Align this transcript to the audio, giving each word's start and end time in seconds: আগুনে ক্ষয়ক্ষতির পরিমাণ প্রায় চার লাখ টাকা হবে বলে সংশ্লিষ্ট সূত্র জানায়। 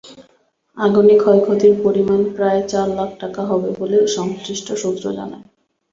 আগুনে 0.77 1.15
ক্ষয়ক্ষতির 1.17 1.73
পরিমাণ 1.83 2.19
প্রায় 2.35 2.61
চার 2.67 2.87
লাখ 2.89 3.09
টাকা 3.19 3.41
হবে 3.45 3.69
বলে 3.79 3.97
সংশ্লিষ্ট 4.07 4.67
সূত্র 4.73 5.05
জানায়। 5.13 5.45